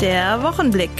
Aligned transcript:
Der 0.00 0.42
Wochenblick. 0.42 0.90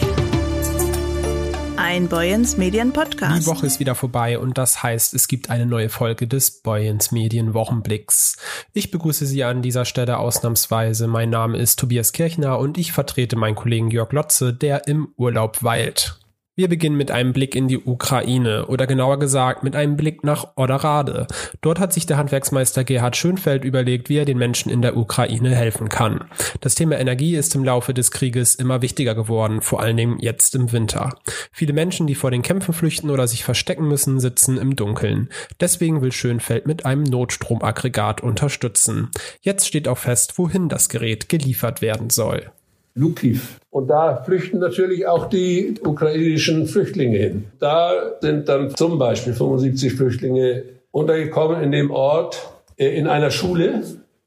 Ein 1.76 2.08
Boyens 2.08 2.56
Medien 2.56 2.94
Podcast. 2.94 3.42
Die 3.42 3.46
Woche 3.46 3.66
ist 3.66 3.78
wieder 3.78 3.94
vorbei 3.94 4.38
und 4.38 4.56
das 4.56 4.82
heißt, 4.82 5.12
es 5.12 5.28
gibt 5.28 5.50
eine 5.50 5.66
neue 5.66 5.90
Folge 5.90 6.26
des 6.26 6.62
Boyens 6.62 7.12
Medien 7.12 7.53
Wochenblicks. 7.53 8.38
Ich 8.72 8.90
begrüße 8.90 9.26
Sie 9.26 9.44
an 9.44 9.60
dieser 9.60 9.85
Stelle 9.85 10.17
ausnahmsweise. 10.17 11.08
Mein 11.08 11.28
Name 11.28 11.58
ist 11.58 11.78
Tobias 11.78 12.12
Kirchner 12.12 12.58
und 12.58 12.78
ich 12.78 12.92
vertrete 12.92 13.37
meinen 13.37 13.54
Kollegen 13.54 13.90
Jörg 13.90 14.12
Lotze, 14.12 14.54
der 14.54 14.88
im 14.88 15.08
Urlaub 15.19 15.63
weilt. 15.63 16.19
Wir 16.59 16.68
beginnen 16.68 16.96
mit 16.96 17.11
einem 17.11 17.34
Blick 17.34 17.54
in 17.54 17.68
die 17.68 17.79
Ukraine 17.79 18.64
oder 18.68 18.86
genauer 18.86 19.18
gesagt 19.18 19.62
mit 19.62 19.77
einem 19.77 19.98
Blick 19.98 20.25
nach 20.25 20.56
Oderade. 20.56 21.27
Dort 21.61 21.79
hat 21.79 21.93
sich 21.93 22.06
der 22.06 22.16
Handwerksmeister 22.16 22.82
Gerhard 22.82 23.14
Schönfeld 23.14 23.62
überlegt, 23.62 24.09
wie 24.09 24.16
er 24.16 24.25
den 24.25 24.38
Menschen 24.38 24.73
in 24.73 24.80
der 24.80 24.96
Ukraine 24.96 25.55
helfen 25.55 25.91
kann. 25.91 26.24
Das 26.62 26.74
Thema 26.74 26.98
Energie 26.98 27.37
ist 27.37 27.55
im 27.55 27.62
Laufe 27.62 27.92
des 27.92 28.11
Krieges 28.11 28.55
immer 28.55 28.80
wichtiger 28.80 29.14
geworden, 29.14 29.61
vor 29.61 29.83
allen 29.83 29.98
Dingen 29.98 30.19
jetzt 30.19 30.55
im 30.55 30.73
Winter. 30.73 31.19
Viele 31.52 31.74
Menschen, 31.74 32.06
die 32.06 32.14
vor 32.14 32.30
den 32.30 32.41
Kämpfen 32.41 32.73
flüchten 32.73 33.11
oder 33.11 33.28
sich 33.28 33.45
verstecken 33.45 33.86
müssen, 33.86 34.19
sitzen 34.19 34.56
im 34.56 34.77
Dunkeln. 34.77 35.28
Deswegen 35.61 36.00
will 36.00 36.12
Schönfeld 36.12 36.66
mit 36.66 36.86
einem 36.86 37.02
Notstromaggregat 37.02 38.23
unterstützen. 38.23 39.11
Jetzt 39.42 39.66
steht 39.66 39.88
auch 39.88 39.98
fest, 39.98 40.38
wohin 40.38 40.70
das 40.70 40.88
Gerät 40.88 41.28
geliefert 41.28 41.83
werden 41.83 42.09
soll. 42.09 42.50
Lukiv. 42.96 43.59
Und 43.70 43.88
da 43.88 44.23
flüchten 44.24 44.59
natürlich 44.59 45.06
auch 45.06 45.28
die 45.28 45.74
ukrainischen 45.84 46.66
Flüchtlinge 46.66 47.19
hin. 47.19 47.45
Da 47.60 47.92
sind 48.20 48.48
dann 48.48 48.74
zum 48.74 48.98
Beispiel 48.98 49.34
75 49.34 49.92
Flüchtlinge 49.92 50.64
untergekommen 50.91 51.62
in 51.62 51.72
dem 51.72 51.91
Ort, 51.91 52.48
äh, 52.78 52.96
in 52.96 53.06
einer 53.06 53.30
Schule. 53.30 53.82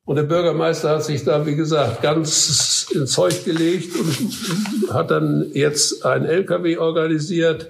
Und 0.06 0.16
der 0.16 0.24
Bürgermeister 0.24 0.90
hat 0.90 1.04
sich 1.04 1.24
da, 1.24 1.46
wie 1.48 1.56
gesagt, 1.56 2.02
ganz 2.04 2.88
ins 2.94 3.12
Zeug 3.12 3.44
gelegt 3.44 3.96
und 3.96 4.94
hat 4.94 5.12
dann 5.12 5.48
jetzt 5.54 6.06
einen 6.06 6.26
LKW 6.26 6.78
organisiert. 6.78 7.70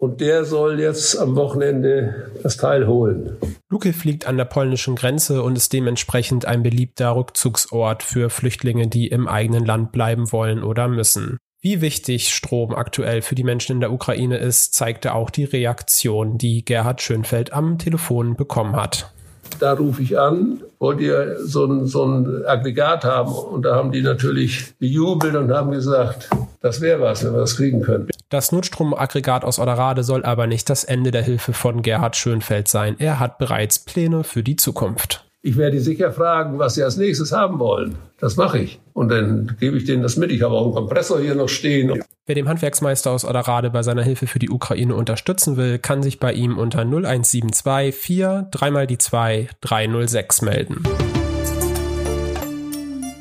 Und 0.00 0.20
der 0.20 0.44
soll 0.44 0.78
jetzt 0.78 1.18
am 1.18 1.34
Wochenende 1.34 2.30
das 2.42 2.56
Teil 2.56 2.86
holen. 2.86 3.36
Luke 3.68 3.92
fliegt 3.92 4.26
an 4.26 4.36
der 4.36 4.44
polnischen 4.44 4.94
Grenze 4.94 5.42
und 5.42 5.56
ist 5.56 5.72
dementsprechend 5.72 6.46
ein 6.46 6.62
beliebter 6.62 7.16
Rückzugsort 7.16 8.04
für 8.04 8.30
Flüchtlinge, 8.30 8.86
die 8.86 9.08
im 9.08 9.26
eigenen 9.26 9.66
Land 9.66 9.90
bleiben 9.90 10.30
wollen 10.30 10.62
oder 10.62 10.86
müssen. 10.86 11.38
Wie 11.60 11.80
wichtig 11.80 12.32
Strom 12.32 12.72
aktuell 12.72 13.22
für 13.22 13.34
die 13.34 13.42
Menschen 13.42 13.72
in 13.72 13.80
der 13.80 13.92
Ukraine 13.92 14.38
ist, 14.38 14.74
zeigte 14.74 15.14
auch 15.14 15.30
die 15.30 15.42
Reaktion, 15.42 16.38
die 16.38 16.64
Gerhard 16.64 17.02
Schönfeld 17.02 17.52
am 17.52 17.78
Telefon 17.78 18.36
bekommen 18.36 18.76
hat. 18.76 19.12
Da 19.58 19.72
rufe 19.72 20.02
ich 20.02 20.18
an, 20.18 20.60
wollt 20.78 21.00
ihr 21.00 21.36
so 21.40 21.64
ein, 21.64 21.86
so 21.86 22.04
ein 22.04 22.44
Aggregat 22.46 23.04
haben? 23.04 23.32
Und 23.32 23.62
da 23.62 23.74
haben 23.74 23.92
die 23.92 24.02
natürlich 24.02 24.74
gejubelt 24.78 25.34
und 25.34 25.52
haben 25.52 25.70
gesagt, 25.70 26.30
das 26.60 26.80
wäre 26.80 27.00
was, 27.00 27.24
wenn 27.24 27.32
wir 27.32 27.40
das 27.40 27.56
kriegen 27.56 27.82
können. 27.82 28.08
Das 28.28 28.52
Notstromaggregat 28.52 29.44
aus 29.44 29.58
Oderade 29.58 30.04
soll 30.04 30.24
aber 30.24 30.46
nicht 30.46 30.68
das 30.68 30.84
Ende 30.84 31.10
der 31.10 31.22
Hilfe 31.22 31.52
von 31.52 31.82
Gerhard 31.82 32.16
Schönfeld 32.16 32.68
sein. 32.68 32.96
Er 32.98 33.18
hat 33.20 33.38
bereits 33.38 33.78
Pläne 33.78 34.24
für 34.24 34.42
die 34.42 34.56
Zukunft. 34.56 35.24
Ich 35.40 35.56
werde 35.56 35.80
sicher 35.80 36.12
fragen, 36.12 36.58
was 36.58 36.74
sie 36.74 36.82
als 36.82 36.96
nächstes 36.96 37.32
haben 37.32 37.58
wollen. 37.58 37.94
Das 38.18 38.36
mache 38.36 38.58
ich. 38.58 38.80
Und 38.92 39.08
dann 39.10 39.56
gebe 39.60 39.76
ich 39.76 39.84
denen 39.84 40.02
das 40.02 40.16
mit. 40.16 40.32
Ich 40.32 40.42
habe 40.42 40.54
auch 40.54 40.64
einen 40.64 40.74
Kompressor 40.74 41.20
hier 41.20 41.34
noch 41.34 41.48
stehen. 41.48 42.02
Wer 42.28 42.34
dem 42.34 42.46
Handwerksmeister 42.46 43.10
aus 43.10 43.24
Oderade 43.24 43.70
bei 43.70 43.82
seiner 43.82 44.02
Hilfe 44.02 44.26
für 44.26 44.38
die 44.38 44.50
Ukraine 44.50 44.94
unterstützen 44.94 45.56
will, 45.56 45.78
kann 45.78 46.02
sich 46.02 46.20
bei 46.20 46.34
ihm 46.34 46.58
unter 46.58 46.80
0172 46.80 47.94
4 47.94 48.48
dreimal 48.50 48.86
die 48.86 48.98
2 48.98 49.48
306 49.62 50.42
melden. 50.42 50.82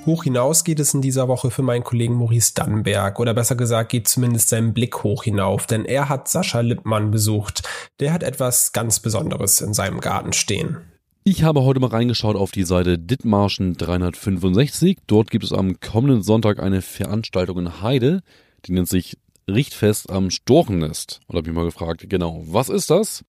Hoch 0.06 0.26
hinaus 0.26 0.66
geht 0.66 0.82
es 0.82 0.94
in 0.94 1.02
dieser 1.02 1.30
Woche 1.30 1.52
für 1.52 1.62
meinen 1.62 1.86
Kollegen 1.86 2.16
Maurice 2.16 2.54
Dannenberg 2.54 3.22
oder 3.22 3.34
besser 3.34 3.56
gesagt 3.56 3.94
geht 3.94 4.10
zumindest 4.10 4.50
sein 4.50 4.74
Blick 4.74 5.02
hoch 5.04 5.24
hinauf, 5.24 5.68
denn 5.68 5.86
er 5.86 6.10
hat 6.10 6.28
Sascha 6.28 6.60
Lippmann 6.60 7.10
besucht. 7.10 7.64
Der 8.02 8.12
hat 8.12 8.24
etwas 8.24 8.74
ganz 8.74 9.00
Besonderes 9.00 9.62
in 9.62 9.74
seinem 9.74 10.02
Garten 10.02 10.34
stehen. 10.34 10.80
Ich 11.24 11.44
habe 11.44 11.64
heute 11.64 11.80
mal 11.80 11.92
reingeschaut 11.92 12.36
auf 12.36 12.52
die 12.52 12.66
Seite 12.66 13.00
Dithmarschen 13.00 13.78
365. 13.78 14.98
Dort 15.08 15.32
gibt 15.32 15.46
es 15.46 15.54
am 15.54 15.80
kommenden 15.80 16.24
Sonntag 16.24 16.62
eine 16.62 16.82
Veranstaltung 16.82 17.60
in 17.60 17.82
Heide, 17.82 18.22
die 18.68 18.74
nennt 18.74 18.90
sich 18.90 19.18
Richtfest 19.50 20.12
am 20.12 20.30
Storchennest. 20.30 21.22
Und 21.28 21.38
habe 21.38 21.48
mich 21.48 21.56
mal 21.56 21.66
gefragt, 21.66 22.06
genau, 22.10 22.44
was 22.46 22.70
ist 22.70 22.90
das? 22.90 23.24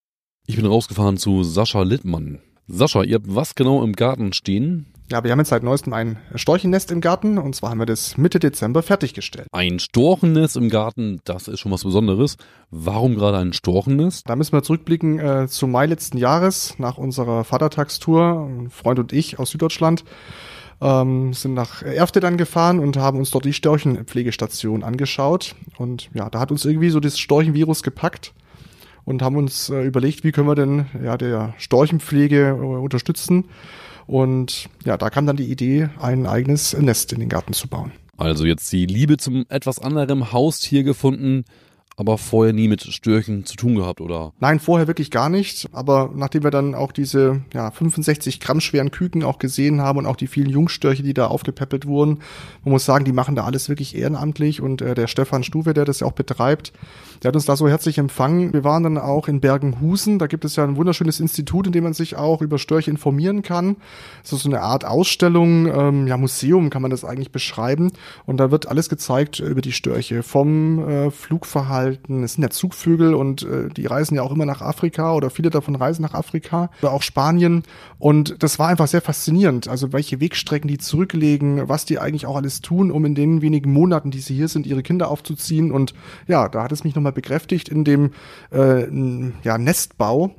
Ich 0.46 0.56
bin 0.56 0.66
rausgefahren 0.66 1.16
zu 1.16 1.44
Sascha 1.44 1.82
Littmann. 1.82 2.40
Sascha, 2.66 3.02
ihr 3.02 3.16
habt 3.16 3.34
was 3.34 3.54
genau 3.54 3.82
im 3.82 3.94
Garten 3.94 4.32
stehen? 4.32 4.86
Ja, 5.10 5.24
wir 5.24 5.30
haben 5.30 5.38
jetzt 5.38 5.48
seit 5.48 5.62
neuestem 5.62 5.94
ein 5.94 6.18
Storchennest 6.34 6.90
im 6.90 7.00
Garten 7.00 7.38
und 7.38 7.54
zwar 7.54 7.70
haben 7.70 7.78
wir 7.78 7.86
das 7.86 8.18
Mitte 8.18 8.38
Dezember 8.38 8.82
fertiggestellt. 8.82 9.46
Ein 9.52 9.78
Storchennest 9.78 10.56
im 10.56 10.68
Garten, 10.68 11.20
das 11.24 11.48
ist 11.48 11.60
schon 11.60 11.72
was 11.72 11.84
Besonderes. 11.84 12.36
Warum 12.70 13.14
gerade 13.14 13.38
ein 13.38 13.54
Storchennest? 13.54 14.28
Da 14.28 14.36
müssen 14.36 14.52
wir 14.52 14.62
zurückblicken 14.62 15.18
äh, 15.18 15.48
zum 15.48 15.70
Mai 15.70 15.86
letzten 15.86 16.18
Jahres 16.18 16.78
nach 16.78 16.98
unserer 16.98 17.44
Vatertagstour. 17.44 18.48
Ein 18.50 18.70
Freund 18.70 18.98
und 18.98 19.14
ich 19.14 19.38
aus 19.38 19.50
Süddeutschland 19.50 20.04
ähm, 20.80 21.32
sind 21.32 21.54
nach 21.54 21.82
Erfte 21.82 22.20
dann 22.20 22.36
gefahren 22.36 22.78
und 22.78 22.96
haben 22.96 23.18
uns 23.18 23.30
dort 23.30 23.44
die 23.44 23.52
Storchenpflegestation 23.52 24.84
angeschaut. 24.84 25.54
Und 25.76 26.10
ja, 26.14 26.30
da 26.30 26.40
hat 26.40 26.50
uns 26.50 26.64
irgendwie 26.64 26.90
so 26.90 27.00
das 27.00 27.18
Storchenvirus 27.18 27.82
gepackt 27.82 28.32
und 29.04 29.22
haben 29.22 29.36
uns 29.36 29.70
äh, 29.70 29.82
überlegt, 29.82 30.24
wie 30.24 30.32
können 30.32 30.48
wir 30.48 30.54
denn 30.54 30.86
ja 31.02 31.16
der 31.16 31.54
Storchenpflege 31.58 32.48
äh, 32.48 32.52
unterstützen. 32.52 33.46
Und 34.06 34.68
ja, 34.84 34.96
da 34.96 35.10
kam 35.10 35.26
dann 35.26 35.36
die 35.36 35.50
Idee, 35.50 35.90
ein 36.00 36.26
eigenes 36.26 36.76
Nest 36.78 37.12
in 37.12 37.20
den 37.20 37.28
Garten 37.28 37.52
zu 37.52 37.68
bauen. 37.68 37.92
Also 38.16 38.46
jetzt 38.46 38.72
die 38.72 38.86
Liebe 38.86 39.16
zum 39.16 39.44
etwas 39.48 39.78
anderem 39.78 40.32
Haustier 40.32 40.82
gefunden, 40.82 41.44
aber 41.98 42.16
vorher 42.16 42.52
nie 42.52 42.68
mit 42.68 42.82
Störchen 42.82 43.44
zu 43.44 43.56
tun 43.56 43.74
gehabt, 43.74 44.00
oder? 44.00 44.32
Nein, 44.38 44.60
vorher 44.60 44.86
wirklich 44.86 45.10
gar 45.10 45.28
nicht. 45.28 45.68
Aber 45.72 46.12
nachdem 46.14 46.44
wir 46.44 46.52
dann 46.52 46.76
auch 46.76 46.92
diese 46.92 47.42
ja, 47.52 47.72
65 47.72 48.38
Gramm 48.38 48.60
schweren 48.60 48.92
Küken 48.92 49.24
auch 49.24 49.40
gesehen 49.40 49.80
haben 49.80 49.98
und 49.98 50.06
auch 50.06 50.14
die 50.14 50.28
vielen 50.28 50.48
Jungstörche, 50.48 51.02
die 51.02 51.12
da 51.12 51.26
aufgepäppelt 51.26 51.86
wurden, 51.86 52.20
man 52.62 52.70
muss 52.70 52.84
sagen, 52.84 53.04
die 53.04 53.12
machen 53.12 53.34
da 53.34 53.42
alles 53.42 53.68
wirklich 53.68 53.96
ehrenamtlich. 53.96 54.60
Und 54.62 54.80
äh, 54.80 54.94
der 54.94 55.08
Stefan 55.08 55.42
Stuwe, 55.42 55.74
der 55.74 55.84
das 55.84 55.98
ja 55.98 56.06
auch 56.06 56.12
betreibt, 56.12 56.72
der 57.24 57.30
hat 57.30 57.34
uns 57.34 57.46
da 57.46 57.56
so 57.56 57.68
herzlich 57.68 57.98
empfangen. 57.98 58.52
Wir 58.52 58.62
waren 58.62 58.84
dann 58.84 58.96
auch 58.96 59.26
in 59.26 59.40
Bergenhusen. 59.40 60.20
Da 60.20 60.28
gibt 60.28 60.44
es 60.44 60.54
ja 60.54 60.62
ein 60.62 60.76
wunderschönes 60.76 61.18
Institut, 61.18 61.66
in 61.66 61.72
dem 61.72 61.82
man 61.82 61.94
sich 61.94 62.14
auch 62.14 62.42
über 62.42 62.60
Störche 62.60 62.92
informieren 62.92 63.42
kann. 63.42 63.74
Das 64.22 64.34
ist 64.34 64.44
so 64.44 64.48
eine 64.48 64.60
Art 64.60 64.84
Ausstellung, 64.84 65.66
ähm, 65.66 66.06
ja, 66.06 66.16
Museum 66.16 66.70
kann 66.70 66.82
man 66.82 66.92
das 66.92 67.04
eigentlich 67.04 67.32
beschreiben. 67.32 67.90
Und 68.24 68.36
da 68.36 68.52
wird 68.52 68.68
alles 68.68 68.88
gezeigt 68.88 69.40
über 69.40 69.62
die 69.62 69.72
Störche. 69.72 70.22
Vom 70.22 70.88
äh, 70.88 71.10
Flugverhalten 71.10 71.87
Verhalten. 71.88 72.22
Es 72.22 72.34
sind 72.34 72.42
ja 72.42 72.50
Zugvögel 72.50 73.14
und 73.14 73.42
äh, 73.42 73.68
die 73.68 73.86
reisen 73.86 74.14
ja 74.14 74.22
auch 74.22 74.32
immer 74.32 74.44
nach 74.44 74.60
Afrika 74.60 75.14
oder 75.14 75.30
viele 75.30 75.50
davon 75.50 75.74
reisen 75.74 76.02
nach 76.02 76.14
Afrika 76.14 76.70
oder 76.82 76.92
auch 76.92 77.02
Spanien. 77.02 77.62
Und 77.98 78.42
das 78.42 78.58
war 78.58 78.68
einfach 78.68 78.88
sehr 78.88 79.00
faszinierend. 79.00 79.68
Also 79.68 79.92
welche 79.92 80.20
Wegstrecken 80.20 80.68
die 80.68 80.78
zurücklegen, 80.78 81.68
was 81.68 81.84
die 81.84 81.98
eigentlich 81.98 82.26
auch 82.26 82.36
alles 82.36 82.60
tun, 82.60 82.90
um 82.90 83.04
in 83.04 83.14
den 83.14 83.42
wenigen 83.42 83.72
Monaten, 83.72 84.10
die 84.10 84.20
sie 84.20 84.34
hier 84.34 84.48
sind, 84.48 84.66
ihre 84.66 84.82
Kinder 84.82 85.08
aufzuziehen. 85.10 85.72
Und 85.72 85.94
ja, 86.26 86.48
da 86.48 86.62
hat 86.62 86.72
es 86.72 86.84
mich 86.84 86.94
nochmal 86.94 87.12
bekräftigt 87.12 87.68
in 87.68 87.84
dem 87.84 88.10
äh, 88.52 88.86
ja, 89.42 89.58
Nestbau 89.58 90.34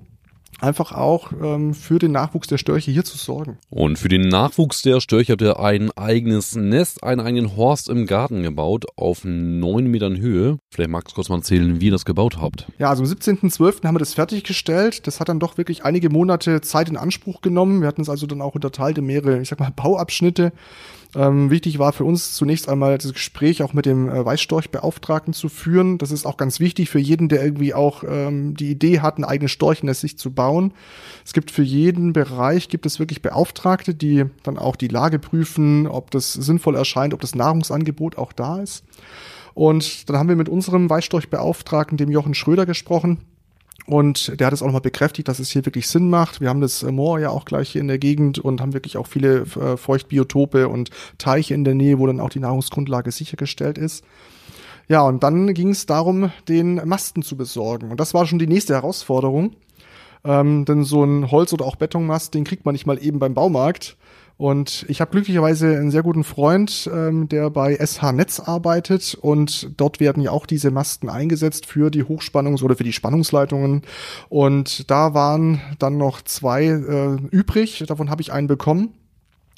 einfach 0.62 0.92
auch 0.92 1.32
ähm, 1.42 1.74
für 1.74 2.00
den 2.00 2.12
Nachwuchs 2.12 2.48
der 2.48 2.58
Störche 2.58 2.92
hier 2.92 3.06
zu 3.06 3.18
sorgen. 3.18 3.58
Und 3.70 3.98
für 3.98 4.10
den 4.10 4.28
Nachwuchs 4.28 4.82
der 4.82 5.02
Störche 5.02 5.34
habt 5.34 5.42
ihr 5.42 5.60
ein 5.60 5.92
eigenes 5.92 6.56
Nest, 6.56 7.04
einen 7.04 7.22
eigenen 7.22 7.56
Horst 7.56 7.90
im 7.90 8.06
Garten 8.06 8.44
gebaut, 8.44 8.86
auf 8.96 9.22
neun 9.24 9.88
Metern 9.88 10.18
Höhe. 10.18 10.58
Vielleicht 10.72 10.90
magst 10.90 11.12
du 11.12 11.16
kurz 11.16 11.30
mal 11.30 11.38
erzählen, 11.38 11.80
wie 11.82 11.86
ihr 11.86 11.92
das 11.92 12.06
gebaut 12.06 12.38
habt. 12.40 12.68
Ja, 12.78 12.90
also 12.90 13.04
am 13.04 13.10
17.12. 13.10 13.86
haben 13.86 13.96
wir 13.96 14.00
das 14.00 14.14
fertiggestellt. 14.14 15.08
Das 15.08 15.20
hat 15.20 15.30
dann 15.30 15.40
doch 15.40 15.58
wirklich 15.58 15.86
einige 15.86 16.10
Monate 16.10 16.62
Zeit 16.62 16.90
in 16.90 16.98
Anspruch 16.98 17.42
genommen. 17.42 17.82
Wir 17.82 17.88
hatten 17.88 18.02
es 18.02 18.10
also 18.10 18.28
dann 18.28 18.42
auch 18.42 18.56
unterteilt 18.56 18.98
in 18.98 19.06
mehrere, 19.06 19.42
ich 19.42 19.50
sag 19.50 19.60
mal, 19.60 19.72
Bauabschnitte. 19.76 20.52
Ähm, 21.16 21.50
wichtig 21.50 21.80
war 21.80 21.92
für 21.92 22.04
uns 22.04 22.36
zunächst 22.36 22.70
einmal 22.70 22.98
das 23.00 23.14
Gespräch 23.14 23.64
auch 23.64 23.74
mit 23.74 23.88
dem 23.88 24.10
äh, 24.10 24.24
Weißstorchbeauftragten 24.24 25.34
zu 25.34 25.50
führen. 25.50 25.98
Das 25.98 26.12
ist 26.12 26.28
auch 26.28 26.38
ganz 26.38 26.60
wichtig 26.60 26.90
für 26.90 27.00
jeden, 27.00 27.30
der 27.30 27.44
irgendwie 27.44 27.74
auch 27.74 28.04
ähm, 28.08 28.56
die 28.56 28.70
Idee 28.70 29.00
hat, 29.00 29.18
ein 29.18 29.24
eigenes 29.24 29.52
Storchennest 29.52 30.02
sich 30.02 30.20
zu 30.20 30.32
bauen. 30.32 30.72
Es 31.26 31.34
gibt 31.34 31.50
für 31.50 31.64
jeden 31.64 32.14
Bereich 32.14 32.70
gibt 32.70 32.86
es 32.86 33.00
wirklich 33.00 33.24
Beauftragte, 33.24 33.96
die 33.96 34.26
dann 34.44 34.60
auch 34.60 34.76
die 34.76 34.88
Lage 34.88 35.18
prüfen, 35.18 35.88
ob 35.88 36.12
das 36.12 36.34
sinnvoll 36.34 36.76
erscheint, 36.76 37.16
ob 37.16 37.22
das 37.22 37.34
Nahrungsangebot 37.34 38.18
auch 38.20 38.32
da 38.32 38.60
ist. 38.60 38.84
Und 39.56 40.10
dann 40.10 40.18
haben 40.18 40.30
wir 40.30 40.36
mit 40.36 40.48
unserem 40.48 40.90
Weißstorchbeauftragten, 40.90 41.98
dem 41.98 42.12
Jochen 42.12 42.36
Schröder, 42.36 42.68
gesprochen 42.68 43.18
und 43.90 44.40
der 44.40 44.48
hat 44.48 44.54
es 44.54 44.62
auch 44.62 44.68
nochmal 44.68 44.82
bekräftigt, 44.82 45.28
dass 45.28 45.40
es 45.40 45.50
hier 45.50 45.66
wirklich 45.66 45.88
Sinn 45.88 46.12
macht. 46.12 46.42
Wir 46.42 46.50
haben 46.50 46.62
das 46.62 46.84
äh, 46.84 46.92
Moor 46.92 47.20
ja 47.20 47.32
auch 47.32 47.46
gleich 47.46 47.70
hier 47.72 47.82
in 47.82 47.88
der 47.88 47.98
Gegend 47.98 48.38
und 48.38 48.62
haben 48.62 48.74
wirklich 48.74 48.98
auch 48.98 49.08
viele 49.08 49.42
äh, 49.42 49.78
Feuchtbiotope 49.78 50.70
und 50.70 50.92
Teiche 51.18 51.56
in 51.56 51.64
der 51.64 51.74
Nähe, 51.74 51.98
wo 51.98 52.06
dann 52.06 52.20
auch 52.20 52.30
die 52.30 52.40
Nahrungsgrundlage 52.40 53.12
sichergestellt 53.12 53.80
ist. 53.80 54.04
Ja, 54.88 55.02
und 55.02 55.24
dann 55.24 55.54
ging 55.56 55.72
es 55.72 55.88
darum, 55.88 56.32
den 56.48 56.76
Masten 56.86 57.24
zu 57.24 57.36
besorgen. 57.36 57.90
Und 57.90 58.00
das 58.00 58.14
war 58.14 58.28
schon 58.28 58.40
die 58.40 58.48
nächste 58.48 58.76
Herausforderung. 58.76 59.56
Ähm, 60.24 60.66
denn 60.66 60.84
so 60.84 61.04
ein 61.04 61.32
Holz- 61.32 61.54
oder 61.54 61.66
auch 61.66 61.76
Betonmast, 61.76 62.34
den 62.34 62.44
kriegt 62.44 62.66
man 62.66 62.74
nicht 62.74 62.86
mal 62.86 63.02
eben 63.02 63.18
beim 63.18 63.34
Baumarkt. 63.34 63.98
Und 64.40 64.86
ich 64.88 65.02
habe 65.02 65.12
glücklicherweise 65.12 65.68
einen 65.76 65.92
sehr 65.92 66.02
guten 66.02 66.24
Freund, 66.24 66.90
ähm, 66.94 67.28
der 67.28 67.50
bei 67.50 67.76
SH 67.76 68.14
Netz 68.14 68.40
arbeitet 68.40 69.14
und 69.20 69.70
dort 69.76 70.00
werden 70.00 70.24
ja 70.24 70.32
auch 70.32 70.46
diese 70.46 70.72
Masten 70.72 71.10
eingesetzt 71.10 71.66
für 71.66 71.92
die 71.92 72.06
Hochspannungs- 72.06 72.64
oder 72.64 72.78
für 72.78 72.86
die 72.86 72.94
Spannungsleitungen. 72.94 73.82
Und 74.30 74.90
da 74.90 75.14
waren 75.14 75.60
dann 75.78 75.98
noch 75.98 76.22
zwei 76.22 76.68
äh, 76.68 77.18
übrig, 77.32 77.84
davon 77.86 78.10
habe 78.10 78.22
ich 78.22 78.32
einen 78.32 78.48
bekommen. 78.48 78.94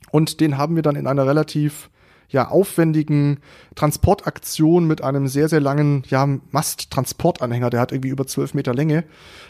Und 0.09 0.39
den 0.39 0.57
haben 0.57 0.75
wir 0.75 0.81
dann 0.81 0.95
in 0.95 1.05
einer 1.05 1.27
relativ 1.27 1.91
ja, 2.31 2.47
aufwendigen 2.47 3.39
Transportaktion 3.75 4.85
mit 4.85 5.03
einem 5.03 5.27
sehr, 5.27 5.49
sehr 5.49 5.59
langen 5.59 6.03
ja, 6.07 6.27
Masttransportanhänger, 6.51 7.69
der 7.69 7.79
hat 7.79 7.91
irgendwie 7.91 8.09
über 8.09 8.25
zwölf 8.25 8.53
Meter 8.53 8.73
Länge, 8.73 9.03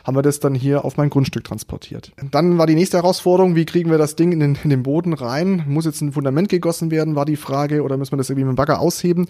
haben 0.03 0.15
wir 0.15 0.21
das 0.21 0.39
dann 0.39 0.55
hier 0.55 0.83
auf 0.83 0.97
mein 0.97 1.09
Grundstück 1.09 1.43
transportiert. 1.43 2.11
Dann 2.31 2.57
war 2.57 2.67
die 2.67 2.75
nächste 2.75 2.97
Herausforderung, 2.97 3.55
wie 3.55 3.65
kriegen 3.65 3.91
wir 3.91 3.97
das 3.97 4.15
Ding 4.15 4.31
in 4.31 4.39
den, 4.39 4.57
in 4.63 4.69
den 4.69 4.83
Boden 4.83 5.13
rein? 5.13 5.63
Muss 5.67 5.85
jetzt 5.85 6.01
ein 6.01 6.11
Fundament 6.11 6.49
gegossen 6.49 6.91
werden, 6.91 7.15
war 7.15 7.25
die 7.25 7.35
Frage, 7.35 7.83
oder 7.83 7.97
müssen 7.97 8.13
wir 8.13 8.17
das 8.17 8.29
irgendwie 8.29 8.45
mit 8.45 8.53
dem 8.53 8.57
Bagger 8.57 8.79
ausheben? 8.79 9.27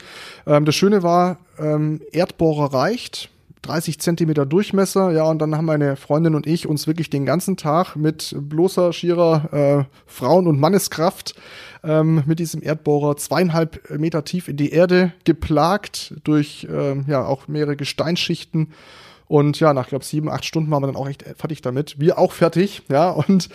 Ähm, 0.48 0.66
das 0.66 0.76
Schöne 0.76 1.04
war, 1.04 1.38
ähm, 1.60 2.02
Erdbohrer 2.12 2.74
reicht, 2.74 3.30
30 3.64 4.00
Zentimeter 4.00 4.46
Durchmesser, 4.46 5.12
ja, 5.12 5.24
und 5.24 5.40
dann 5.40 5.56
haben 5.56 5.66
meine 5.66 5.96
Freundin 5.96 6.36
und 6.36 6.48
ich 6.48 6.68
uns 6.68 6.88
wirklich 6.88 7.10
den 7.10 7.26
ganzen 7.26 7.58
Tag 7.58 7.96
mit 7.96 8.36
bloßer, 8.38 8.92
schierer 8.92 9.54
äh, 9.54 9.84
Frauen- 10.08 10.48
und 10.48 10.60
Manneskraft 10.60 11.36
ähm, 11.84 12.24
mit 12.26 12.40
diesem 12.40 12.64
Erdbohrer 12.64 13.18
zweieinhalb 13.18 13.90
Meter 14.00 14.24
tief 14.24 14.48
in 14.48 14.58
die 14.58 14.72
Erde 14.72 15.14
geplagt 15.26 16.16
durch 16.24 16.68
ähm, 16.72 17.06
ja 17.08 17.26
auch 17.26 17.48
mehrere 17.48 17.76
Gesteinsschichten. 17.76 18.70
Und 19.28 19.62
ja, 19.62 19.74
nach, 19.74 19.88
glaube 19.88 20.04
sieben, 20.04 20.30
acht 20.30 20.44
Stunden 20.44 20.70
waren 20.72 20.84
wir 20.84 20.88
dann 20.88 20.98
auch 20.98 21.08
echt 21.08 21.24
fertig 21.38 21.62
damit. 21.62 22.00
Wir 22.00 22.18
auch 22.18 22.34
fertig, 22.34 22.82
ja, 22.90 23.10
und 23.12 23.48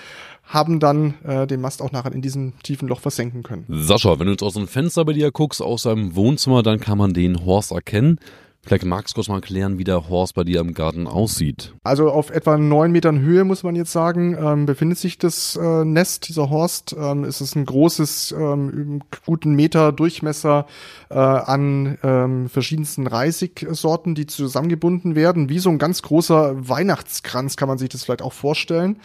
haben 0.45 0.81
dann 0.81 1.15
äh, 1.25 1.47
den 1.47 1.61
Mast 1.61 1.83
auch 1.83 1.93
nachher 1.93 2.13
in 2.13 2.23
diesem 2.23 2.55
tiefen 2.63 2.89
Loch 2.89 3.01
versenken 3.01 3.43
können. 3.43 3.67
Sascha, 3.69 4.19
wenn 4.19 4.27
du 4.27 4.33
jetzt 4.33 4.43
aus 4.43 4.55
dem 4.55 4.69
Fenster 4.69 5.05
bei 5.05 5.13
dir 5.13 5.31
guckst, 5.33 5.61
aus 5.61 5.83
deinem 5.83 6.15
Wohnzimmer, 6.15 6.63
dann 6.63 6.81
kann 6.81 6.97
man 6.97 7.13
den 7.13 7.45
Horst 7.45 7.73
erkennen. 7.73 8.19
Vielleicht 8.67 8.85
magst 8.85 9.15
du 9.15 9.19
kurz 9.19 9.29
mal 9.29 9.37
erklären, 9.37 9.79
wie 9.79 9.85
der 9.85 10.09
Horst 10.09 10.35
bei 10.35 10.43
dir 10.43 10.59
im 10.59 10.75
Garten 10.75 11.07
aussieht. 11.07 11.73
Also 11.85 12.11
auf 12.11 12.31
etwa 12.31 12.59
neun 12.59 12.91
Metern 12.91 13.21
Höhe, 13.21 13.45
muss 13.45 13.63
man 13.63 13.77
jetzt 13.77 13.93
sagen, 13.93 14.37
ähm, 14.37 14.67
befindet 14.67 14.99
sich 14.99 15.19
das 15.19 15.55
äh, 15.55 15.85
Nest, 15.85 16.29
dieser 16.29 16.51
Horst. 16.51 16.97
Ähm, 16.99 17.23
es 17.23 17.41
ist 17.41 17.55
ein 17.55 17.65
großes, 17.65 18.33
ähm, 18.33 19.03
guten 19.25 19.55
Meter 19.55 19.93
Durchmesser 19.93 20.67
äh, 21.11 21.15
an 21.15 21.97
ähm, 22.03 22.49
verschiedensten 22.49 23.07
Reisigsorten, 23.07 24.17
die 24.17 24.27
zusammengebunden 24.27 25.15
werden. 25.15 25.49
Wie 25.49 25.61
so 25.61 25.71
ein 25.71 25.79
ganz 25.79 26.03
großer 26.03 26.69
Weihnachtskranz 26.69 27.57
kann 27.57 27.69
man 27.69 27.79
sich 27.79 27.91
das 27.91 28.03
vielleicht 28.03 28.23
auch 28.23 28.33
vorstellen. 28.33 28.97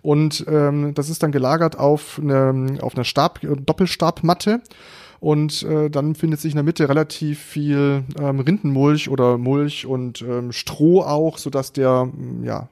Und 0.00 0.44
ähm, 0.48 0.94
das 0.94 1.10
ist 1.10 1.24
dann 1.24 1.32
gelagert 1.32 1.76
auf 1.76 2.20
eine, 2.22 2.78
auf 2.82 2.94
einer 2.94 3.04
Stab, 3.04 3.40
Doppelstabmatte. 3.42 4.62
Und 5.20 5.62
äh, 5.64 5.90
dann 5.90 6.14
findet 6.14 6.40
sich 6.40 6.52
in 6.52 6.56
der 6.56 6.64
Mitte 6.64 6.88
relativ 6.88 7.40
viel 7.40 8.04
ähm, 8.20 8.40
Rindenmulch 8.40 9.08
oder 9.08 9.36
Mulch 9.36 9.86
und 9.86 10.22
ähm, 10.22 10.52
Stroh 10.52 11.02
auch, 11.02 11.38
sodass 11.38 11.72
der, 11.72 12.08
ja, 12.42 12.68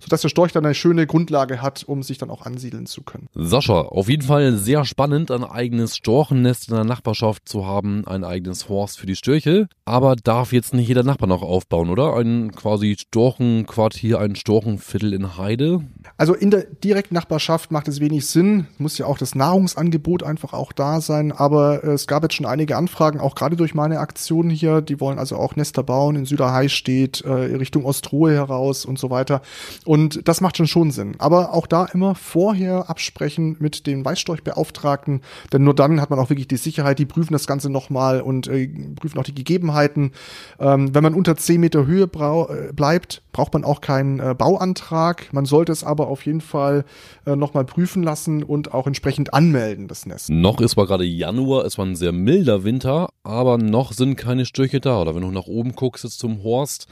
sodass 0.00 0.22
der 0.22 0.28
Storch 0.28 0.52
dann 0.52 0.64
eine 0.64 0.74
schöne 0.74 1.06
Grundlage 1.06 1.62
hat, 1.62 1.84
um 1.84 2.02
sich 2.02 2.18
dann 2.18 2.30
auch 2.30 2.44
ansiedeln 2.46 2.86
zu 2.86 3.02
können. 3.02 3.28
Sascha, 3.34 3.80
auf 3.80 4.08
jeden 4.08 4.22
Fall 4.22 4.56
sehr 4.56 4.84
spannend, 4.84 5.30
ein 5.30 5.44
eigenes 5.44 5.96
Storchennest 5.96 6.68
in 6.68 6.74
der 6.74 6.84
Nachbarschaft 6.84 7.48
zu 7.48 7.66
haben, 7.66 8.06
ein 8.06 8.24
eigenes 8.24 8.68
Horst 8.68 8.98
für 8.98 9.06
die 9.06 9.16
Störche. 9.16 9.68
Aber 9.84 10.16
darf 10.16 10.52
jetzt 10.52 10.74
nicht 10.74 10.88
jeder 10.88 11.02
Nachbar 11.02 11.28
noch 11.28 11.42
aufbauen, 11.42 11.90
oder? 11.90 12.14
Ein 12.16 12.52
quasi 12.52 12.96
Storchenquartier, 12.98 14.18
ein 14.18 14.36
Storchenviertel 14.36 15.12
in 15.12 15.38
Heide? 15.38 15.80
Also 16.16 16.34
in 16.34 16.50
der 16.50 16.64
direkten 16.64 17.14
Nachbarschaft 17.14 17.70
macht 17.70 17.88
es 17.88 18.00
wenig 18.00 18.26
Sinn. 18.26 18.66
Muss 18.78 18.98
ja 18.98 19.06
auch 19.06 19.18
das 19.18 19.34
Nahrungsangebot 19.34 20.22
einfach 20.22 20.52
auch 20.52 20.72
da 20.72 21.00
sein. 21.00 21.32
Aber 21.32 21.84
äh, 21.84 21.92
es 21.92 22.06
gab 22.06 22.22
jetzt 22.22 22.34
schon 22.34 22.46
einige 22.46 22.76
Anfragen, 22.76 23.20
auch 23.20 23.34
gerade 23.34 23.56
durch 23.56 23.74
meine 23.74 24.00
Aktion 24.00 24.50
hier. 24.50 24.80
Die 24.80 25.00
wollen 25.00 25.18
also 25.18 25.36
auch 25.36 25.56
Nester 25.56 25.82
bauen 25.82 26.16
in 26.16 26.24
Süderheistedt, 26.24 27.22
äh, 27.22 27.30
Richtung 27.30 27.84
Ostrohe 27.84 28.32
heraus 28.32 28.84
und 28.84 28.98
so 28.98 29.10
weiter. 29.10 29.42
Und 29.84 30.28
das 30.28 30.40
macht 30.40 30.56
schon 30.56 30.66
schon 30.66 30.90
Sinn. 30.90 31.14
Aber 31.18 31.54
auch 31.54 31.66
da 31.66 31.84
immer 31.86 32.14
vorher 32.14 32.90
absprechen 32.90 33.56
mit 33.58 33.86
den 33.86 34.04
Weißstorchbeauftragten, 34.04 35.22
denn 35.52 35.64
nur 35.64 35.74
dann 35.74 36.00
hat 36.00 36.10
man 36.10 36.18
auch 36.18 36.30
wirklich 36.30 36.48
die 36.48 36.56
Sicherheit, 36.56 36.98
die 36.98 37.06
prüfen 37.06 37.32
das 37.32 37.46
Ganze 37.46 37.70
nochmal 37.70 38.20
und 38.20 38.48
äh, 38.48 38.68
prüfen 38.96 39.18
auch 39.18 39.24
die 39.24 39.34
Gegebenheiten. 39.34 40.12
Ähm, 40.58 40.94
wenn 40.94 41.02
man 41.02 41.14
unter 41.14 41.36
10 41.36 41.60
Meter 41.60 41.86
Höhe 41.86 42.04
äh, 42.04 42.72
bleibt, 42.72 43.22
braucht 43.32 43.52
man 43.54 43.64
auch 43.64 43.80
keinen 43.80 44.20
äh, 44.20 44.34
Bauantrag. 44.36 45.32
Man 45.32 45.46
sollte 45.46 45.72
es 45.72 45.84
aber 45.84 46.08
auf 46.08 46.26
jeden 46.26 46.40
Fall 46.40 46.84
äh, 47.26 47.36
nochmal 47.36 47.64
prüfen 47.64 48.02
lassen 48.02 48.42
und 48.42 48.74
auch 48.74 48.86
entsprechend 48.86 49.34
anmelden, 49.34 49.88
das 49.88 50.06
Nest. 50.06 50.30
Noch 50.30 50.60
ist 50.60 50.72
zwar 50.72 50.86
gerade 50.86 51.04
Januar, 51.04 51.64
es 51.64 51.78
war 51.78 51.86
ein 51.86 51.96
sehr 51.96 52.12
milder 52.12 52.64
Winter, 52.64 53.08
aber 53.22 53.58
noch 53.58 53.92
sind 53.92 54.16
keine 54.16 54.44
Störche 54.44 54.80
da. 54.80 55.00
Oder 55.00 55.14
wenn 55.14 55.22
du 55.22 55.30
nach 55.30 55.46
oben 55.46 55.74
guckst 55.74 56.04
jetzt 56.04 56.18
zum 56.18 56.42
Horst, 56.42 56.88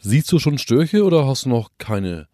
Siehst 0.00 0.30
du 0.32 0.38
schon 0.38 0.58
Störche 0.58 1.04
oder 1.04 1.26
hast 1.26 1.44
du 1.44 1.48
noch 1.48 1.70
keine 1.78 2.28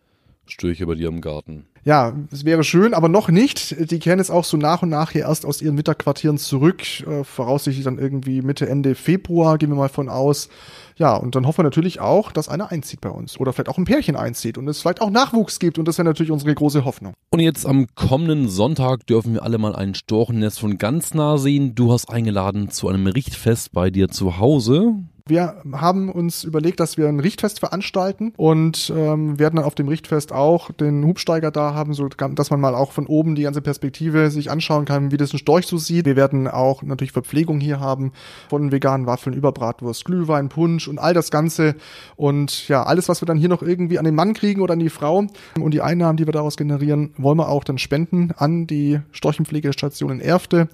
Störche 0.46 0.86
bei 0.86 0.94
dir 0.94 1.08
im 1.08 1.20
Garten? 1.20 1.66
Ja, 1.84 2.14
es 2.30 2.46
wäre 2.46 2.64
schön, 2.64 2.94
aber 2.94 3.10
noch 3.10 3.28
nicht. 3.28 3.90
Die 3.90 3.98
kehren 3.98 4.18
jetzt 4.18 4.30
auch 4.30 4.44
so 4.44 4.56
nach 4.56 4.82
und 4.82 4.88
nach 4.88 5.10
hier 5.10 5.22
erst 5.22 5.44
aus 5.44 5.60
ihren 5.60 5.76
Winterquartieren 5.76 6.38
zurück. 6.38 6.82
Äh, 7.06 7.24
voraussichtlich 7.24 7.84
dann 7.84 7.98
irgendwie 7.98 8.40
Mitte, 8.40 8.66
Ende 8.66 8.94
Februar, 8.94 9.58
gehen 9.58 9.68
wir 9.68 9.76
mal 9.76 9.90
von 9.90 10.08
aus. 10.08 10.48
Ja, 10.96 11.14
und 11.14 11.34
dann 11.34 11.46
hoffen 11.46 11.58
wir 11.58 11.64
natürlich 11.64 12.00
auch, 12.00 12.32
dass 12.32 12.48
einer 12.48 12.70
einzieht 12.72 13.02
bei 13.02 13.10
uns. 13.10 13.38
Oder 13.38 13.52
vielleicht 13.52 13.68
auch 13.68 13.76
ein 13.76 13.84
Pärchen 13.84 14.16
einzieht 14.16 14.56
und 14.56 14.66
es 14.66 14.80
vielleicht 14.80 15.02
auch 15.02 15.10
Nachwuchs 15.10 15.58
gibt. 15.58 15.78
Und 15.78 15.86
das 15.86 15.98
wäre 15.98 16.06
natürlich 16.06 16.32
unsere 16.32 16.54
große 16.54 16.86
Hoffnung. 16.86 17.12
Und 17.30 17.40
jetzt 17.40 17.66
am 17.66 17.86
kommenden 17.94 18.48
Sonntag 18.48 19.06
dürfen 19.06 19.34
wir 19.34 19.42
alle 19.42 19.58
mal 19.58 19.76
ein 19.76 19.94
Storchennest 19.94 20.60
von 20.60 20.78
ganz 20.78 21.12
nah 21.12 21.36
sehen. 21.36 21.74
Du 21.74 21.92
hast 21.92 22.08
eingeladen 22.08 22.70
zu 22.70 22.88
einem 22.88 23.06
Richtfest 23.06 23.72
bei 23.72 23.90
dir 23.90 24.08
zu 24.08 24.38
Hause. 24.38 24.94
Wir 25.26 25.62
haben 25.72 26.10
uns 26.10 26.44
überlegt, 26.44 26.80
dass 26.80 26.98
wir 26.98 27.08
ein 27.08 27.18
Richtfest 27.18 27.58
veranstalten 27.58 28.34
und 28.36 28.92
ähm, 28.94 29.38
werden 29.38 29.56
dann 29.56 29.64
auf 29.64 29.74
dem 29.74 29.88
Richtfest 29.88 30.32
auch 30.32 30.70
den 30.70 31.02
Hubsteiger 31.02 31.50
da 31.50 31.72
haben, 31.72 31.94
so 31.94 32.08
dass 32.08 32.50
man 32.50 32.60
mal 32.60 32.74
auch 32.74 32.92
von 32.92 33.06
oben 33.06 33.34
die 33.34 33.44
ganze 33.44 33.62
Perspektive 33.62 34.30
sich 34.30 34.50
anschauen 34.50 34.84
kann, 34.84 35.12
wie 35.12 35.16
das 35.16 35.32
ein 35.32 35.38
Storch 35.38 35.66
so 35.66 35.78
sieht. 35.78 36.04
Wir 36.04 36.16
werden 36.16 36.46
auch 36.46 36.82
natürlich 36.82 37.12
Verpflegung 37.12 37.58
hier 37.58 37.80
haben 37.80 38.12
von 38.50 38.70
veganen 38.70 39.06
Waffeln 39.06 39.34
über 39.34 39.50
Bratwurst, 39.50 40.04
Glühwein, 40.04 40.50
Punsch 40.50 40.88
und 40.88 40.98
all 40.98 41.14
das 41.14 41.30
Ganze 41.30 41.74
und 42.16 42.68
ja, 42.68 42.82
alles, 42.82 43.08
was 43.08 43.22
wir 43.22 43.26
dann 43.26 43.38
hier 43.38 43.48
noch 43.48 43.62
irgendwie 43.62 43.98
an 43.98 44.04
den 44.04 44.14
Mann 44.14 44.34
kriegen 44.34 44.60
oder 44.60 44.74
an 44.74 44.80
die 44.80 44.90
Frau 44.90 45.24
und 45.58 45.70
die 45.70 45.80
Einnahmen, 45.80 46.18
die 46.18 46.26
wir 46.26 46.34
daraus 46.34 46.58
generieren, 46.58 47.14
wollen 47.16 47.38
wir 47.38 47.48
auch 47.48 47.64
dann 47.64 47.78
spenden 47.78 48.32
an 48.36 48.66
die 48.66 49.00
Storchenpflegestation 49.12 50.10
in 50.10 50.20
Erfte. 50.20 50.68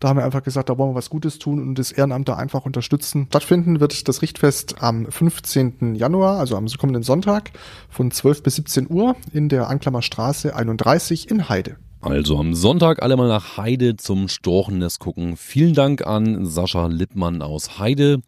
Da 0.00 0.08
haben 0.08 0.18
wir 0.18 0.24
einfach 0.24 0.42
gesagt, 0.42 0.68
da 0.68 0.78
wollen 0.78 0.90
wir 0.90 0.94
was 0.94 1.10
Gutes 1.10 1.38
tun 1.38 1.60
und 1.60 1.78
das 1.78 1.92
Ehrenamt 1.92 2.28
da 2.28 2.36
einfach 2.36 2.66
unterstützen. 2.66 3.26
Stattfinden 3.28 3.80
wird 3.80 4.08
das 4.08 4.22
Richtfest 4.22 4.82
am 4.82 5.10
15. 5.10 5.94
Januar, 5.94 6.38
also 6.38 6.56
am 6.56 6.66
kommenden 6.66 7.02
Sonntag 7.02 7.52
von 7.88 8.10
12 8.10 8.42
bis 8.42 8.56
17 8.56 8.90
Uhr 8.90 9.16
in 9.32 9.48
der 9.48 9.68
Anklammer 9.68 10.02
Straße 10.02 10.54
31 10.54 11.30
in 11.30 11.48
Heide. 11.48 11.76
Also 12.00 12.38
am 12.38 12.54
Sonntag 12.54 13.02
alle 13.02 13.16
mal 13.16 13.28
nach 13.28 13.56
Heide 13.56 13.96
zum 13.96 14.28
Storchennest 14.28 15.00
gucken. 15.00 15.36
Vielen 15.36 15.74
Dank 15.74 16.06
an 16.06 16.46
Sascha 16.46 16.86
Lippmann 16.86 17.42
aus 17.42 17.78
Heide 17.78 18.20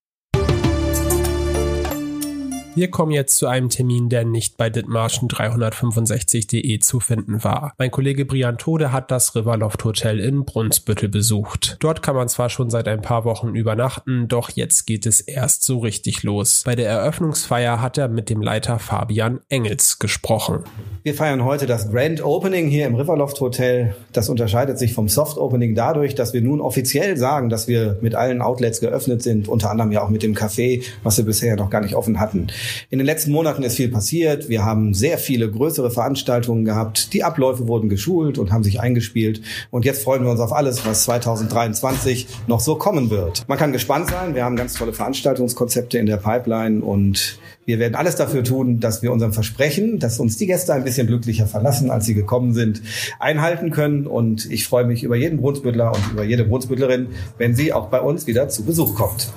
Wir 2.77 2.91
kommen 2.91 3.12
jetzt 3.12 3.38
zu 3.38 3.48
einem 3.48 3.69
Termin, 3.69 4.07
der 4.07 4.24
nicht 4.24 4.55
bei 4.55 4.67
ditmarschen365.de 4.67 6.77
zu 6.77 7.00
finden 7.00 7.43
war. 7.43 7.74
Mein 7.79 7.89
Kollege 7.89 8.24
Brian 8.24 8.60
Tode 8.60 8.91
hat 8.91 9.10
das 9.10 9.36
Riverloft 9.36 9.84
Hotel 9.84 10.19
in 10.19 10.46
Brunsbüttel 10.46 11.10
besucht. 11.10 11.77
Dort 11.79 12.03
kann 12.03 12.15
man 12.15 12.29
zwar 12.29 12.51
schon 12.51 12.69
seit 12.69 12.88
ein 12.88 13.01
paar 13.01 13.25
Wochen 13.25 13.55
übernachten, 13.55 14.27
doch 14.27 14.51
jetzt 14.51 14.86
geht 14.86 15.07
es 15.07 15.22
erst 15.22 15.63
so 15.63 15.79
richtig 15.79 16.22
los. 16.22 16.62
Bei 16.65 16.75
der 16.75 16.88
Eröffnungsfeier 16.88 17.81
hat 17.81 17.98
er 17.98 18.10
mit 18.10 18.29
dem 18.29 18.43
Leiter 18.43 18.77
Fabian 18.77 19.39
Engels 19.50 19.98
gesprochen. 19.98 20.60
Wir 21.01 21.15
feiern 21.15 21.43
heute 21.43 21.65
das 21.65 21.89
Grand 21.89 22.24
Opening 22.24 22.67
hier 22.67 22.86
im 22.86 22.93
Riverloft 22.93 23.41
Hotel. 23.41 23.96
Das 24.13 24.29
unterscheidet 24.29 24.77
sich 24.77 24.93
vom 24.93 25.10
Soft 25.10 25.39
Opening 25.39 25.74
dadurch, 25.74 26.13
dass 26.13 26.36
wir 26.36 26.41
nun 26.41 26.62
offiziell 26.62 27.17
sagen, 27.17 27.50
dass 27.50 27.67
wir 27.67 27.98
mit 28.01 28.13
allen 28.13 28.39
Outlets 28.39 28.81
geöffnet 28.81 29.24
sind, 29.24 29.48
unter 29.48 29.72
anderem 29.72 29.91
ja 29.91 30.03
auch 30.03 30.10
mit 30.10 30.22
dem 30.22 30.36
Café, 30.36 30.84
was 31.01 31.17
wir 31.17 31.25
bisher 31.25 31.55
noch 31.55 31.72
gar 31.72 31.81
nicht 31.81 31.96
offen 31.96 32.19
hatten. 32.19 32.50
In 32.89 33.00
den 33.00 33.05
letzten 33.05 33.31
Monaten 33.31 33.63
ist 33.63 33.75
viel 33.75 33.89
passiert. 33.89 34.50
Wir 34.50 34.63
haben 34.65 34.93
sehr 34.93 35.17
viele 35.17 35.50
größere 35.50 35.91
Veranstaltungen 35.91 36.65
gehabt. 36.65 37.13
Die 37.13 37.24
Abläufe 37.24 37.67
wurden 37.67 37.89
geschult 37.89 38.38
und 38.38 38.51
haben 38.51 38.63
sich 38.63 38.79
eingespielt. 38.79 39.41
Und 39.71 39.86
jetzt 39.86 40.03
freuen 40.03 40.24
wir 40.24 40.31
uns 40.31 40.39
auf 40.39 40.53
alles, 40.53 40.86
was 40.86 41.03
2023 41.03 42.27
noch 42.47 42.59
so 42.59 42.75
kommen 42.75 43.09
wird. 43.09 43.47
Man 43.47 43.57
kann 43.57 43.71
gespannt 43.71 44.09
sein. 44.09 44.36
Wir 44.36 44.45
haben 44.45 44.55
ganz 44.55 44.74
tolle 44.74 44.93
Veranstaltungskonzepte 44.93 45.97
in 45.97 46.05
der 46.05 46.17
Pipeline 46.17 46.81
und 46.81 47.39
wir 47.67 47.79
werden 47.79 47.95
alles 47.95 48.15
dafür 48.15 48.45
tun, 48.45 48.79
dass 48.79 49.01
wir 49.01 49.12
unserem 49.12 49.33
Versprechen, 49.33 50.00
dass 50.00 50.21
uns 50.21 50.38
die 50.38 50.47
Gäste 50.47 50.74
ein 50.74 50.86
bisschen 50.86 51.05
glücklicher 51.05 51.47
verlassen, 51.47 51.91
als 51.91 52.05
sie 52.05 52.13
gekommen 52.13 52.53
sind, 52.53 52.81
einhalten 53.19 53.71
können. 53.71 54.07
Und 54.07 54.50
ich 54.50 54.65
freue 54.65 54.86
mich 54.86 55.03
über 55.03 55.17
jeden 55.17 55.38
Brunsbüttler 55.39 55.93
und 55.93 56.13
über 56.13 56.24
jede 56.24 56.45
Brunsbüttlerin, 56.45 57.07
wenn 57.38 57.55
sie 57.55 57.74
auch 57.74 57.88
bei 57.88 58.00
uns 58.00 58.25
wieder 58.25 58.47
zu 58.47 58.63
Besuch 58.63 58.95
kommt. 58.95 59.33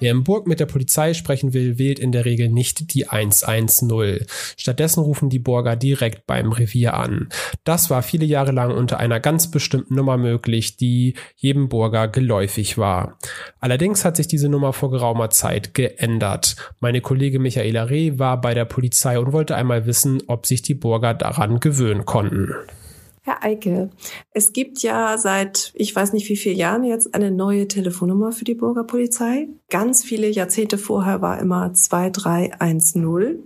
Wer 0.00 0.10
im 0.10 0.24
Burg 0.24 0.46
mit 0.46 0.60
der 0.60 0.66
Polizei 0.66 1.14
sprechen 1.14 1.54
will, 1.54 1.78
wählt 1.78 1.98
in 1.98 2.12
der 2.12 2.24
Regel 2.24 2.48
nicht 2.48 2.94
die 2.94 3.08
110. 3.08 4.26
Stattdessen 4.56 5.00
rufen 5.00 5.30
die 5.30 5.38
Burger 5.38 5.76
direkt 5.76 6.26
beim 6.26 6.52
Revier 6.52 6.94
an. 6.94 7.28
Das 7.64 7.90
war 7.90 8.02
viele 8.02 8.26
Jahre 8.26 8.52
lang 8.52 8.70
unter 8.70 8.98
einer 8.98 9.20
ganz 9.20 9.50
bestimmten 9.50 9.94
Nummer 9.94 10.16
möglich, 10.16 10.76
die 10.76 11.14
jedem 11.36 11.68
Burger 11.68 12.08
geläufig 12.08 12.76
war. 12.76 13.18
Allerdings 13.60 14.04
hat 14.04 14.16
sich 14.16 14.28
diese 14.28 14.48
Nummer 14.48 14.72
vor 14.72 14.90
geraumer 14.90 15.30
Zeit 15.30 15.74
geändert. 15.74 16.56
Meine 16.80 17.00
Kollege 17.00 17.38
Michaela 17.38 17.84
Reh 17.84 18.18
war 18.18 18.40
bei 18.40 18.52
der 18.52 18.64
Polizei 18.64 19.18
und 19.18 19.32
wollte 19.32 19.54
einmal 19.54 19.86
wissen, 19.86 20.22
ob 20.26 20.46
sich 20.46 20.62
die 20.62 20.74
Burger 20.74 21.14
daran 21.14 21.60
gewöhnen 21.60 22.04
konnten. 22.04 22.54
Herr 23.26 23.42
Eike, 23.42 23.88
es 24.32 24.52
gibt 24.52 24.82
ja 24.82 25.16
seit 25.16 25.72
ich 25.74 25.96
weiß 25.96 26.12
nicht 26.12 26.28
wie 26.28 26.36
vielen 26.36 26.58
Jahren 26.58 26.84
jetzt 26.84 27.14
eine 27.14 27.30
neue 27.30 27.66
Telefonnummer 27.66 28.32
für 28.32 28.44
die 28.44 28.52
Bürgerpolizei. 28.52 29.48
Ganz 29.70 30.04
viele 30.04 30.28
Jahrzehnte 30.28 30.76
vorher 30.76 31.22
war 31.22 31.38
immer 31.38 31.72
2310 31.72 33.38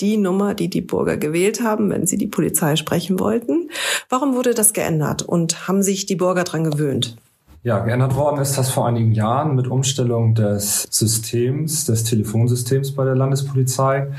die 0.00 0.16
Nummer, 0.16 0.54
die 0.54 0.70
die 0.70 0.80
Bürger 0.80 1.18
gewählt 1.18 1.62
haben, 1.62 1.90
wenn 1.90 2.06
sie 2.06 2.16
die 2.16 2.26
Polizei 2.26 2.76
sprechen 2.76 3.20
wollten. 3.20 3.68
Warum 4.08 4.34
wurde 4.34 4.54
das 4.54 4.72
geändert 4.72 5.20
und 5.20 5.68
haben 5.68 5.82
sich 5.82 6.06
die 6.06 6.16
Bürger 6.16 6.44
dran 6.44 6.64
gewöhnt? 6.70 7.18
Ja, 7.62 7.80
geändert 7.80 8.16
worden 8.16 8.40
ist 8.40 8.56
das 8.56 8.70
vor 8.70 8.86
einigen 8.86 9.12
Jahren 9.12 9.54
mit 9.54 9.68
Umstellung 9.68 10.34
des 10.34 10.86
Systems, 10.88 11.84
des 11.84 12.04
Telefonsystems 12.04 12.94
bei 12.94 13.04
der 13.04 13.16
Landespolizei. 13.16 14.12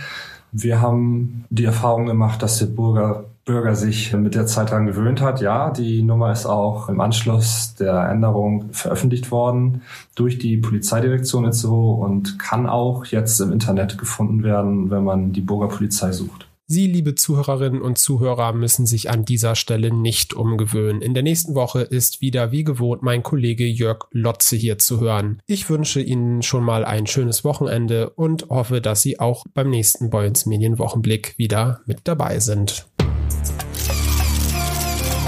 Wir 0.51 0.79
haben 0.79 1.45
die 1.49 1.65
Erfahrung 1.65 2.05
gemacht, 2.05 2.43
dass 2.43 2.59
der 2.59 2.67
Bürger 2.67 3.25
Bürger 3.47 3.75
sich 3.75 4.13
mit 4.13 4.35
der 4.35 4.45
Zeit 4.45 4.69
daran 4.69 4.85
gewöhnt 4.85 5.21
hat. 5.21 5.41
Ja, 5.41 5.71
die 5.71 6.03
Nummer 6.03 6.31
ist 6.31 6.45
auch 6.45 6.89
im 6.89 6.99
Anschluss 6.99 7.73
der 7.79 8.09
Änderung 8.09 8.65
veröffentlicht 8.71 9.31
worden 9.31 9.81
durch 10.15 10.37
die 10.37 10.57
Polizeidirektion 10.57 11.45
Itzehoe 11.45 11.95
und 12.05 12.37
kann 12.37 12.67
auch 12.67 13.05
jetzt 13.05 13.39
im 13.39 13.53
Internet 13.53 13.97
gefunden 13.97 14.43
werden, 14.43 14.91
wenn 14.91 15.03
man 15.03 15.31
die 15.31 15.41
Bürgerpolizei 15.41 16.11
sucht. 16.11 16.47
Sie, 16.69 16.85
liebe 16.85 17.15
Zuhörerinnen 17.15 17.81
und 17.81 17.97
Zuhörer, 17.97 18.51
müssen 18.51 18.85
sich 18.85 19.09
an 19.09 19.23
dieser 19.23 19.55
Stelle 19.55 19.93
nicht 19.93 20.33
umgewöhnen. 20.33 21.01
In 21.01 21.13
der 21.13 21.23
nächsten 21.23 21.55
Woche 21.55 21.79
ist 21.79 22.19
wieder 22.19 22.51
wie 22.51 22.65
gewohnt 22.65 23.03
mein 23.03 23.23
Kollege 23.23 23.65
Jörg 23.65 24.07
Lotze 24.11 24.57
hier 24.57 24.77
zu 24.77 24.99
hören. 24.99 25.41
Ich 25.47 25.69
wünsche 25.69 26.01
Ihnen 26.01 26.41
schon 26.41 26.65
mal 26.65 26.83
ein 26.83 27.07
schönes 27.07 27.45
Wochenende 27.45 28.09
und 28.09 28.49
hoffe, 28.49 28.81
dass 28.81 29.01
Sie 29.01 29.17
auch 29.17 29.45
beim 29.53 29.69
nächsten 29.69 30.09
Boyens 30.09 30.45
Medien 30.45 30.77
Wochenblick 30.77 31.35
wieder 31.37 31.79
mit 31.85 32.01
dabei 32.03 32.41
sind. 32.41 32.85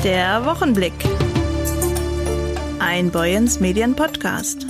Der 0.03 0.46
Wochenblick. 0.46 0.94
Ein 2.79 3.12
Boyens 3.12 3.60
Medien 3.60 3.98
Podcast. 3.98 4.68